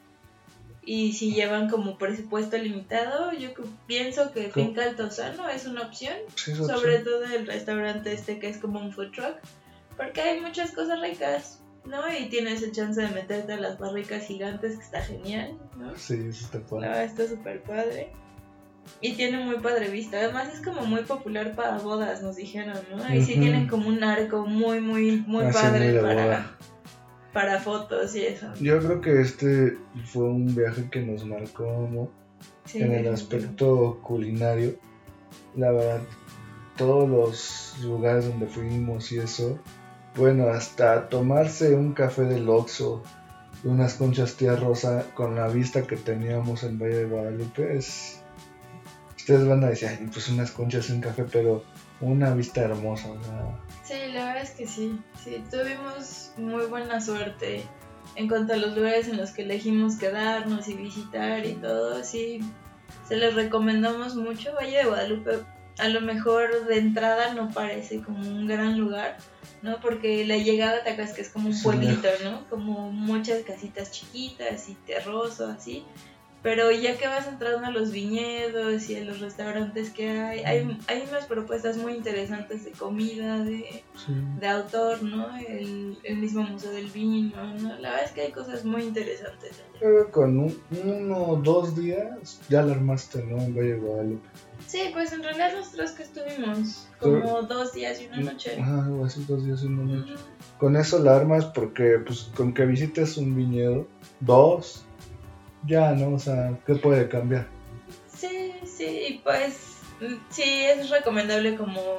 Y 0.84 1.14
si 1.14 1.32
llevan 1.34 1.68
como 1.68 1.98
presupuesto 1.98 2.56
limitado, 2.58 3.32
yo 3.32 3.48
pienso 3.88 4.32
que 4.32 4.50
¿Cómo? 4.50 4.66
Finca 4.66 4.84
Altozano 4.84 5.48
es 5.48 5.66
una 5.66 5.82
opción. 5.82 6.14
Sí, 6.36 6.52
es 6.52 6.58
Sobre 6.58 6.98
opción. 6.98 7.04
todo 7.04 7.24
el 7.24 7.46
restaurante 7.46 8.12
este 8.12 8.38
que 8.38 8.48
es 8.48 8.58
como 8.58 8.78
un 8.80 8.92
food 8.92 9.10
truck. 9.10 9.36
Porque 9.96 10.20
hay 10.20 10.40
muchas 10.40 10.70
cosas 10.72 11.00
ricas, 11.00 11.60
¿no? 11.86 12.00
Y 12.12 12.28
tienes 12.28 12.62
el 12.62 12.72
chance 12.72 13.00
de 13.00 13.08
meterte 13.08 13.52
a 13.52 13.60
las 13.60 13.78
barricas 13.78 14.24
gigantes, 14.24 14.76
que 14.76 14.82
está 14.84 15.00
genial, 15.00 15.58
¿no? 15.78 15.96
Sí, 15.96 16.14
eso 16.28 16.46
está 16.46 16.60
padre. 16.60 16.88
verdad 16.88 17.04
está 17.04 17.28
súper 17.28 17.62
padre. 17.62 18.12
Y 19.00 19.14
tiene 19.14 19.44
muy 19.44 19.58
padre 19.58 19.88
vista. 19.90 20.18
Además 20.18 20.54
es 20.54 20.60
como 20.64 20.82
muy 20.86 21.02
popular 21.02 21.54
para 21.56 21.78
bodas, 21.78 22.22
nos 22.22 22.36
dijeron, 22.36 22.78
¿no? 22.94 23.02
Ahí 23.02 23.22
sí 23.22 23.32
Ujú. 23.32 23.40
tienen 23.42 23.66
como 23.66 23.88
un 23.88 24.02
arco 24.04 24.46
muy, 24.46 24.80
muy, 24.80 25.24
muy 25.26 25.46
sí, 25.46 25.52
padre 25.52 26.00
para, 26.00 26.24
boda. 26.24 26.56
para 27.32 27.58
fotos 27.58 28.14
y 28.14 28.26
eso. 28.26 28.46
Yo 28.60 28.78
creo 28.78 29.00
que 29.00 29.20
este 29.20 29.76
fue 30.04 30.24
un 30.24 30.54
viaje 30.54 30.88
que 30.90 31.00
nos 31.00 31.24
marcó 31.24 31.88
¿no? 31.90 32.08
Sí, 32.64 32.78
en 32.78 32.92
el 32.92 33.12
aspecto 33.12 34.00
culinario. 34.02 34.76
La 35.56 35.72
verdad, 35.72 36.00
todos 36.76 37.08
los 37.08 37.84
lugares 37.84 38.28
donde 38.28 38.46
fuimos 38.46 39.10
y 39.12 39.18
eso, 39.18 39.58
bueno, 40.16 40.48
hasta 40.48 41.08
tomarse 41.08 41.74
un 41.74 41.92
café 41.92 42.22
del 42.22 42.48
Oxxo, 42.48 43.02
unas 43.64 43.94
conchas 43.94 44.34
tía 44.34 44.56
rosa 44.56 45.06
con 45.14 45.34
la 45.34 45.48
vista 45.48 45.82
que 45.82 45.96
teníamos 45.96 46.62
en 46.62 46.78
Valle 46.78 46.96
de 46.96 47.04
Guadalupe, 47.06 47.76
es... 47.76 48.20
Ustedes 49.16 49.46
van 49.46 49.64
a 49.64 49.68
decir, 49.68 49.88
"Ay, 49.88 50.08
pues 50.12 50.28
unas 50.28 50.52
conchas 50.52 50.88
y 50.88 50.92
un 50.92 51.00
café, 51.00 51.24
pero 51.24 51.64
una 52.00 52.34
vista 52.34 52.62
hermosa, 52.62 53.08
Sí, 53.82 53.94
la 54.12 54.26
verdad 54.26 54.42
es 54.42 54.50
que 54.50 54.66
sí. 54.66 55.00
Sí, 55.22 55.42
tuvimos 55.50 56.32
muy 56.36 56.66
buena 56.66 57.00
suerte 57.00 57.62
en 58.14 58.28
cuanto 58.28 58.52
a 58.52 58.56
los 58.56 58.76
lugares 58.76 59.08
en 59.08 59.16
los 59.16 59.30
que 59.30 59.42
elegimos 59.42 59.96
quedarnos 59.96 60.68
y 60.68 60.74
visitar 60.74 61.44
y 61.44 61.54
todo. 61.54 62.02
Sí, 62.04 62.40
se 63.08 63.16
les 63.16 63.34
recomendamos 63.34 64.16
mucho. 64.16 64.54
Valle 64.54 64.78
de 64.78 64.84
Guadalupe, 64.84 65.38
a 65.78 65.88
lo 65.88 66.00
mejor 66.00 66.66
de 66.66 66.78
entrada 66.78 67.34
no 67.34 67.50
parece 67.50 68.00
como 68.02 68.20
un 68.28 68.46
gran 68.46 68.78
lugar, 68.78 69.16
¿no? 69.62 69.80
Porque 69.80 70.24
la 70.26 70.36
llegada 70.38 70.82
te 70.84 70.90
acuerdas 70.90 71.14
que 71.14 71.22
es 71.22 71.28
como 71.30 71.48
un 71.48 71.62
pueblito, 71.62 72.08
¿no? 72.24 72.48
Como 72.48 72.90
muchas 72.92 73.42
casitas 73.42 73.90
chiquitas 73.90 74.68
y 74.68 74.74
terroso, 74.86 75.46
así. 75.48 75.84
Pero 76.42 76.70
ya 76.70 76.96
que 76.96 77.08
vas 77.08 77.26
entrando 77.26 77.66
a 77.66 77.70
los 77.70 77.90
viñedos 77.90 78.88
y 78.88 78.94
a 78.96 79.04
los 79.04 79.18
restaurantes 79.18 79.90
que 79.90 80.10
hay, 80.10 80.40
hay, 80.44 80.78
hay 80.86 81.02
unas 81.08 81.24
propuestas 81.26 81.76
muy 81.76 81.94
interesantes 81.94 82.64
de 82.64 82.70
comida, 82.70 83.42
de, 83.42 83.82
sí. 83.96 84.12
de 84.38 84.46
autor, 84.46 85.02
¿no? 85.02 85.36
El, 85.36 85.98
el 86.04 86.16
mismo 86.18 86.42
Museo 86.44 86.70
del 86.70 86.86
Vino, 86.90 87.52
¿no? 87.54 87.70
La 87.80 87.90
verdad 87.90 88.04
es 88.04 88.12
que 88.12 88.20
hay 88.20 88.32
cosas 88.32 88.64
muy 88.64 88.82
interesantes 88.84 89.52
allá. 89.58 89.78
Creo 89.80 90.06
que 90.06 90.12
con 90.12 90.38
un- 90.38 90.62
uno 90.84 91.18
o 91.30 91.36
dos 91.36 91.74
días 91.74 92.38
ya 92.48 92.62
la 92.62 92.74
armaste, 92.74 93.24
¿no? 93.24 93.38
En 93.42 93.52
Valle 93.54 93.74
Guadalupe. 93.78 94.28
Sí, 94.66 94.90
pues 94.92 95.12
en 95.12 95.22
realidad 95.22 95.52
los 95.56 95.70
tres 95.70 95.92
que 95.92 96.02
estuvimos, 96.02 96.88
como 96.98 97.42
dos 97.42 97.72
días 97.72 98.00
y 98.00 98.06
una 98.06 98.32
noche. 98.32 98.58
Ajá, 98.60 98.84
algo 98.84 99.04
así, 99.04 99.24
dos 99.28 99.44
días 99.44 99.62
y 99.62 99.66
una 99.66 99.84
noche. 99.84 100.14
Con 100.58 100.76
eso 100.76 100.98
la 100.98 101.16
armas 101.16 101.44
porque, 101.44 102.00
pues, 102.04 102.30
con 102.36 102.52
que 102.52 102.66
visites 102.66 103.16
un 103.16 103.36
viñedo, 103.36 103.86
dos, 104.20 104.84
ya, 105.66 105.92
¿no? 105.92 106.14
O 106.14 106.18
sea, 106.18 106.58
¿qué 106.66 106.74
puede 106.74 107.08
cambiar? 107.08 107.46
Sí, 108.08 108.54
sí, 108.64 109.20
pues 109.22 109.78
mm, 110.00 110.14
sí 110.30 110.42
es 110.42 110.90
recomendable 110.90 111.56
como 111.56 111.98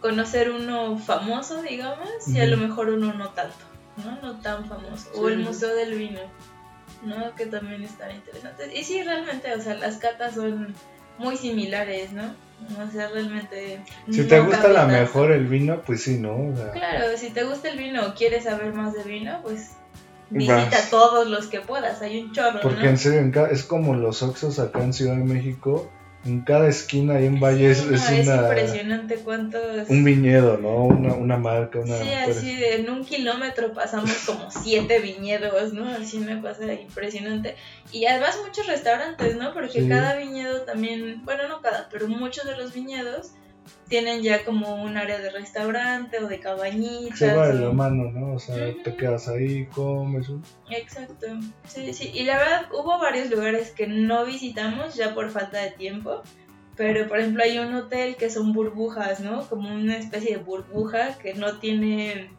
conocer 0.00 0.50
uno 0.50 0.98
famoso, 0.98 1.62
digamos, 1.62 2.28
y 2.28 2.38
a 2.38 2.46
lo 2.46 2.58
mejor 2.58 2.90
uno 2.90 3.14
no 3.14 3.30
tanto, 3.30 3.64
¿no? 4.04 4.20
No 4.20 4.40
tan 4.40 4.66
famoso. 4.66 5.10
O 5.14 5.30
el 5.30 5.38
Museo 5.38 5.74
del 5.74 5.94
Vino, 5.94 6.20
¿no? 7.02 7.34
Que 7.34 7.46
también 7.46 7.82
están 7.82 8.14
interesantes. 8.14 8.74
Y 8.74 8.84
sí, 8.84 9.02
realmente, 9.02 9.54
o 9.54 9.60
sea, 9.62 9.74
las 9.74 9.96
catas 9.96 10.34
son 10.34 10.74
muy 11.18 11.36
similares, 11.36 12.12
¿no? 12.12 12.34
O 12.82 12.90
sea, 12.90 13.08
realmente... 13.08 13.80
Si 14.10 14.20
no 14.20 14.26
te 14.26 14.40
gusta 14.40 14.68
la 14.68 14.86
tanto. 14.86 15.00
mejor 15.00 15.32
el 15.32 15.46
vino, 15.46 15.82
pues 15.82 16.02
sí, 16.02 16.18
¿no? 16.18 16.34
O 16.34 16.56
sea, 16.56 16.70
Claro, 16.72 17.16
si 17.16 17.30
te 17.30 17.44
gusta 17.44 17.68
el 17.68 17.78
vino 17.78 18.06
o 18.06 18.14
quieres 18.14 18.44
saber 18.44 18.72
más 18.72 18.94
de 18.94 19.02
vino, 19.04 19.40
pues 19.42 19.72
Vas. 20.30 20.38
visita 20.38 20.78
todos 20.90 21.28
los 21.28 21.46
que 21.48 21.60
puedas, 21.60 22.00
hay 22.00 22.22
un 22.22 22.32
chorro, 22.32 22.60
porque 22.62 22.84
¿no? 22.84 22.90
en 22.90 22.98
serio, 22.98 23.46
es 23.46 23.64
como 23.64 23.94
los 23.94 24.22
Oxxos 24.22 24.58
acá 24.58 24.82
en 24.82 24.92
Ciudad 24.92 25.16
de 25.16 25.24
México, 25.24 25.90
en 26.24 26.40
cada 26.40 26.68
esquina 26.68 27.14
ahí 27.16 27.26
en 27.26 27.38
Valle 27.40 27.70
es, 27.70 27.78
Sí, 27.78 27.94
es 27.94 28.10
es 28.10 28.26
una, 28.26 28.36
impresionante 28.42 29.16
cuántos... 29.16 29.88
un 29.88 30.04
viñedo, 30.04 30.56
¿no? 30.58 30.84
Una, 30.84 31.14
una 31.14 31.36
marca, 31.36 31.80
una... 31.80 31.96
Sí, 31.98 32.08
así 32.12 32.56
de 32.56 32.76
en 32.76 32.90
un 32.90 33.04
kilómetro 33.04 33.72
pasamos 33.72 34.12
como 34.24 34.50
siete 34.50 35.00
viñedos, 35.00 35.72
¿no? 35.72 35.88
Así 35.88 36.18
una 36.18 36.40
cosa 36.40 36.72
impresionante. 36.72 37.56
Y 37.92 38.06
además 38.06 38.38
muchos 38.46 38.66
restaurantes, 38.66 39.36
¿no? 39.36 39.52
Porque 39.52 39.82
Sí. 39.82 39.88
cada 39.88 40.16
viñedo 40.16 40.62
también, 40.62 41.22
bueno, 41.24 41.46
no 41.48 41.60
cada, 41.60 41.88
pero 41.90 42.08
muchos 42.08 42.46
de 42.46 42.56
los 42.56 42.72
viñedos 42.72 43.32
tienen 43.88 44.22
ya 44.22 44.44
como 44.44 44.82
un 44.82 44.96
área 44.96 45.18
de 45.18 45.30
restaurante 45.30 46.18
o 46.18 46.26
de 46.28 46.40
cabañitas. 46.40 47.18
se 47.18 47.34
va 47.34 47.48
de 47.48 47.54
la 47.60 47.70
mano, 47.72 48.10
¿no? 48.10 48.34
O 48.34 48.38
sea, 48.38 48.56
te 48.82 48.94
quedas 48.96 49.28
ahí, 49.28 49.66
comes... 49.66 50.26
Exacto, 50.70 51.26
sí, 51.66 51.92
sí. 51.92 52.10
Y 52.14 52.24
la 52.24 52.38
verdad 52.38 52.68
hubo 52.72 52.98
varios 52.98 53.30
lugares 53.30 53.70
que 53.70 53.86
no 53.86 54.24
visitamos 54.24 54.94
ya 54.94 55.14
por 55.14 55.30
falta 55.30 55.60
de 55.60 55.70
tiempo. 55.72 56.22
Pero 56.76 57.06
por 57.06 57.20
ejemplo 57.20 57.44
hay 57.44 57.58
un 57.58 57.72
hotel 57.74 58.16
que 58.16 58.30
son 58.30 58.52
burbujas, 58.52 59.20
¿no? 59.20 59.46
Como 59.48 59.72
una 59.72 59.96
especie 59.96 60.36
de 60.36 60.42
burbuja 60.42 61.16
que 61.18 61.34
no 61.34 61.58
tiene, 61.58 62.30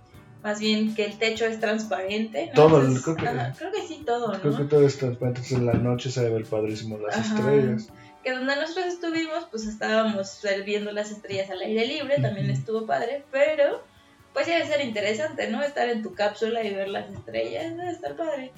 más 0.44 0.60
bien 0.60 0.94
que 0.94 1.06
el 1.06 1.18
techo 1.18 1.46
es 1.46 1.62
transparente. 1.62 2.48
¿no? 2.48 2.54
Todo, 2.54 2.80
Entonces, 2.82 3.04
creo 3.04 3.16
que- 3.16 3.28
ajá, 3.28 3.54
creo 3.58 3.72
que 3.72 3.88
sí, 3.88 4.04
todo, 4.06 4.34
¿no? 4.34 4.42
Creo 4.42 4.58
que 4.58 4.64
todo 4.66 4.86
es 4.86 4.98
transparente, 4.98 5.40
entonces 5.40 5.58
en 5.58 5.66
la 5.66 5.74
noche 5.76 6.12
se 6.12 6.22
ve 6.24 6.32
ver 6.32 6.44
padrísimo 6.46 6.98
las 6.98 7.16
Ajá. 7.16 7.36
estrellas. 7.38 7.88
Que 8.26 8.32
donde 8.32 8.56
nosotros 8.56 8.88
estuvimos, 8.88 9.46
pues 9.52 9.68
estábamos 9.68 10.42
viendo 10.66 10.92
las 10.92 11.12
estrellas 11.12 11.50
al 11.52 11.62
aire 11.62 11.86
libre, 11.86 12.16
también 12.20 12.50
estuvo 12.50 12.88
padre, 12.88 13.24
pero 13.32 13.84
pues 14.34 14.48
debe 14.48 14.66
ser 14.66 14.82
interesante, 14.82 15.48
¿no? 15.50 15.62
Estar 15.62 15.88
en 15.90 16.02
tu 16.02 16.14
cápsula 16.14 16.64
y 16.64 16.74
ver 16.74 16.88
las 16.90 17.10
estrellas, 17.12 17.78
debe 17.78 17.92
estar 17.92 18.16
padre. 18.16 18.52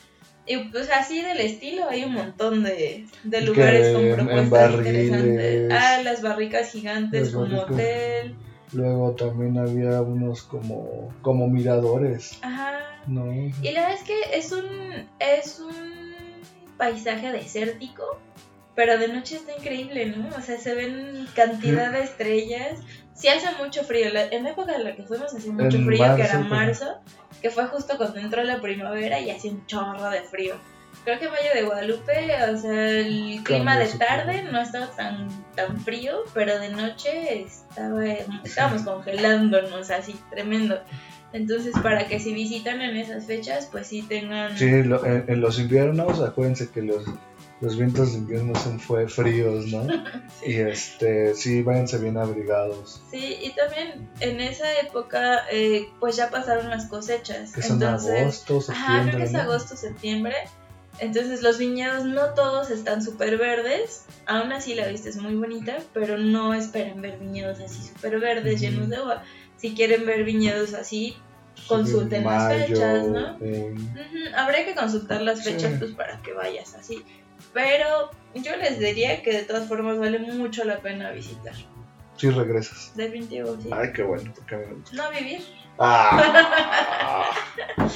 Y 0.46 0.70
pues 0.70 0.90
así 0.90 1.22
del 1.22 1.42
estilo 1.42 1.90
hay 1.90 2.06
un 2.06 2.14
montón 2.14 2.64
de, 2.64 3.06
de 3.26 3.40
Que 3.40 3.46
lugares 3.46 3.94
con 3.94 4.04
propuestas 4.16 4.50
barriles. 4.50 5.08
interesantes. 5.10 5.72
Ah, 5.74 6.02
las 6.02 6.22
barricas 6.22 6.72
gigantes 6.72 7.32
como 7.32 7.58
barricas. 7.58 7.72
hotel. 7.74 8.36
Luego 8.72 9.12
también 9.16 9.58
había 9.58 10.02
unos 10.02 10.44
como, 10.44 11.14
como 11.22 11.48
miradores, 11.50 12.40
Ajá. 12.42 13.02
¿no? 13.06 13.34
Y 13.34 13.52
la 13.72 13.82
verdad 13.82 13.96
es 13.96 14.04
que 14.04 14.38
es 14.38 14.52
un, 14.54 14.66
es 15.20 15.60
un 15.60 15.76
paisaje 16.78 17.32
desértico, 17.34 18.04
pero 18.78 19.00
de 19.00 19.08
noche 19.08 19.38
está 19.38 19.58
increíble, 19.58 20.06
¿no? 20.06 20.28
O 20.38 20.42
sea, 20.42 20.60
se 20.60 20.76
ven 20.76 21.28
cantidad 21.36 21.92
de 21.92 22.04
estrellas. 22.04 22.78
Sí 23.16 23.28
hace 23.28 23.48
mucho 23.58 23.84
frío. 23.84 24.10
En 24.14 24.44
la 24.44 24.52
época 24.52 24.76
en 24.76 24.84
la 24.84 24.96
que 24.96 25.02
fuimos 25.02 25.34
hacía 25.34 25.52
mucho 25.52 25.78
En 25.78 25.86
frío, 25.88 26.16
que 26.16 26.22
era 26.22 26.38
marzo, 26.42 27.00
que 27.42 27.50
fue 27.50 27.66
justo 27.66 27.98
cuando 27.98 28.20
entró 28.20 28.44
la 28.44 28.62
primavera 28.62 29.20
y 29.20 29.32
hacía 29.32 29.50
un 29.50 29.66
chorro 29.66 30.12
de 30.12 30.22
frío. 30.22 30.58
Creo 31.06 31.18
que 31.18 31.28
Valle 31.28 31.56
de 31.56 31.64
Guadalupe, 31.64 32.30
o 32.54 32.58
sea, 32.60 32.90
el 33.00 33.42
clima 33.44 33.80
de 33.80 33.88
tarde 33.88 34.44
no 34.44 34.62
estaba 34.62 34.86
tan, 34.92 35.28
tan 35.56 35.80
frío, 35.82 36.26
pero 36.36 36.60
de 36.60 36.70
noche 36.70 37.42
estaba, 37.42 38.06
estábamos 38.44 38.84
congelándonos 38.84 39.90
así, 39.90 40.16
tremendo. 40.30 40.80
Entonces, 41.34 41.74
para 41.82 42.08
que 42.08 42.20
si 42.20 42.32
visitan 42.32 42.82
en 42.82 42.96
esas 42.96 43.26
fechas, 43.26 43.70
pues 43.72 43.88
sí 43.88 44.04
tengan... 44.04 44.56
Sí, 44.56 44.66
en 44.66 45.42
los 45.42 45.60
inviernos, 45.60 46.22
acuérdense 46.22 46.70
que 46.70 46.84
los, 46.84 47.06
los 47.62 47.78
vientos 47.78 48.12
de 48.14 48.20
invierno 48.20 48.54
son 48.60 48.80
fue 48.80 49.08
fríos, 49.08 49.66
¿no? 49.68 49.88
Y 50.46 50.56
este, 50.58 51.34
sí, 51.34 51.64
váyanse 51.64 51.98
bien 51.98 52.18
abrigados, 52.18 53.02
Sí, 53.10 53.38
y 53.42 53.52
también 53.56 54.08
en 54.20 54.40
esa 54.42 54.80
época, 54.82 55.42
eh, 55.52 55.90
pues 56.00 56.16
ya 56.16 56.30
pasaron 56.30 56.70
las 56.70 56.86
cosechas. 56.86 57.54
que 57.54 57.62
son 57.64 57.82
Entonces, 57.82 58.22
agosto, 58.22 58.58
Ajá, 58.70 58.86
septiembre, 58.86 59.12
creo 59.16 59.18
que 59.18 59.24
es 59.30 59.36
agosto, 59.36 59.76
septiembre. 59.76 60.36
Entonces 61.00 61.42
los 61.42 61.58
viñedos 61.58 62.06
no 62.06 62.34
todos 62.34 62.70
están 62.72 63.02
súper 63.04 63.38
verdes. 63.38 64.06
Aún 64.26 64.52
así 64.52 64.74
la 64.76 64.88
vista 64.88 65.10
es 65.10 65.18
muy 65.18 65.36
bonita, 65.36 65.78
pero 65.94 66.18
no 66.18 66.54
esperen 66.54 67.02
ver 67.02 67.18
viñedos 67.20 67.60
así 67.60 67.82
súper 67.84 68.20
verdes, 68.20 68.56
Ujú. 68.56 68.64
llenos 68.64 68.90
de 68.90 68.96
agua. 68.98 69.24
Si 69.58 69.74
quieren 69.76 70.06
ver 70.06 70.24
viñedos 70.24 70.74
así, 70.74 71.18
Sí, 71.56 71.64
consulten 71.68 72.24
las 72.24 72.44
mayo, 72.44 72.66
fechas, 72.68 73.08
¿no? 73.08 73.38
en- 73.42 73.74
Ujú, 73.78 74.36
Habría 74.36 74.66
que 74.66 74.76
consultar 74.76 75.22
las 75.22 75.40
Sí. 75.44 75.52
fechas 75.52 75.74
pues 75.80 75.92
para 75.94 76.22
que 76.22 76.34
vayas 76.34 76.76
así. 76.76 77.04
Pero 77.54 78.12
yo 78.36 78.56
les 78.58 78.80
diría 78.80 79.22
que 79.24 79.32
de 79.34 79.44
todas 79.44 79.68
formas 79.68 79.98
vale 79.98 80.20
mucho 80.20 80.64
la 80.64 80.80
pena 80.80 81.12
visitar. 81.12 81.54
sí 82.18 82.30
regresas. 82.30 82.92
Definitivo, 82.96 83.58
sí. 83.62 83.70
Ay, 83.72 83.92
qué 83.94 84.04
bueno, 84.04 84.32
porque 84.36 84.56
a 84.56 84.58
mí 84.60 84.66
me 84.68 84.74
gusta. 84.76 84.96
No 84.96 85.12
vivir. 85.12 85.42
Ah, 85.80 87.30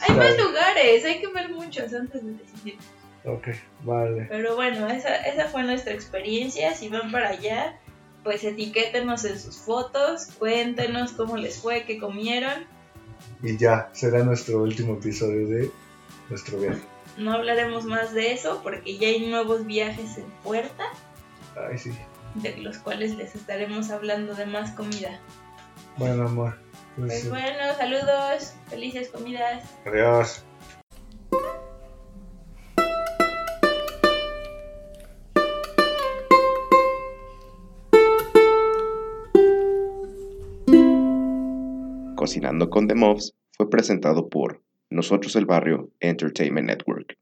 Hay 0.00 0.14
más 0.14 0.36
lugares, 0.38 1.04
hay 1.04 1.20
que 1.20 1.26
ver 1.28 1.48
muchos 1.50 1.92
antes 1.92 2.24
de 2.24 2.32
decidir. 2.32 2.76
ok, 3.24 3.48
vale. 3.82 4.26
Pero 4.28 4.54
bueno, 4.56 4.86
esa, 4.88 5.16
esa 5.16 5.46
fue 5.48 5.62
nuestra 5.64 5.92
experiencia. 5.92 6.74
Si 6.74 6.88
van 6.88 7.10
para 7.10 7.30
allá, 7.30 7.78
pues 8.22 8.44
etiquétenos 8.44 9.24
en 9.24 9.38
sus 9.40 9.56
fotos, 9.56 10.26
cuéntenos 10.38 11.12
cómo 11.12 11.36
les 11.36 11.58
fue, 11.58 11.84
qué 11.84 11.98
comieron. 11.98 12.64
Y 13.42 13.56
ya, 13.56 13.90
será 13.92 14.22
nuestro 14.22 14.62
último 14.62 14.94
episodio 14.94 15.48
de 15.48 15.70
nuestro 16.28 16.58
viaje. 16.58 16.80
No 17.16 17.32
hablaremos 17.32 17.84
más 17.84 18.12
de 18.12 18.32
eso 18.32 18.60
porque 18.62 18.98
ya 18.98 19.08
hay 19.08 19.26
nuevos 19.28 19.64
viajes 19.66 20.18
en 20.18 20.26
puerta, 20.44 20.84
Ay, 21.70 21.78
sí. 21.78 21.92
de 22.34 22.56
los 22.58 22.78
cuales 22.78 23.16
les 23.16 23.34
estaremos 23.34 23.90
hablando 23.90 24.34
de 24.34 24.46
más 24.46 24.70
comida. 24.72 25.18
Bueno, 25.96 26.24
amor. 26.26 26.58
Pues, 26.96 27.08
Pues 27.08 27.22
sí. 27.22 27.28
bueno, 27.28 27.74
saludos, 27.76 28.54
felices 28.68 29.08
comidas. 29.08 29.64
Adiós. 29.86 30.44
Cocinando 42.16 42.68
con 42.70 42.88
The 42.88 42.94
Mobs 42.94 43.34
fue 43.56 43.70
presentado 43.70 44.28
por 44.28 44.62
Nosotros 44.90 45.36
el 45.36 45.46
Barrio 45.46 45.90
Entertainment 46.00 46.66
Network. 46.66 47.18